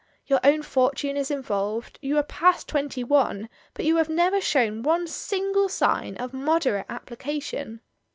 [0.25, 4.81] Your own fortune is involved, you are past twenty one, but you have never shown
[4.81, 7.81] one single sign of moderate application.